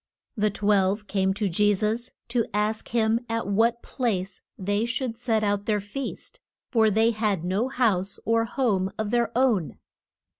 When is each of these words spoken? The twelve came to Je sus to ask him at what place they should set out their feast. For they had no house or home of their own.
The 0.35 0.49
twelve 0.49 1.05
came 1.05 1.31
to 1.35 1.47
Je 1.47 1.75
sus 1.75 2.09
to 2.29 2.43
ask 2.55 2.87
him 2.87 3.19
at 3.29 3.45
what 3.45 3.83
place 3.83 4.41
they 4.57 4.83
should 4.83 5.15
set 5.15 5.43
out 5.43 5.67
their 5.67 5.79
feast. 5.79 6.39
For 6.71 6.89
they 6.89 7.11
had 7.11 7.43
no 7.45 7.67
house 7.67 8.19
or 8.25 8.45
home 8.45 8.91
of 8.97 9.11
their 9.11 9.31
own. 9.37 9.77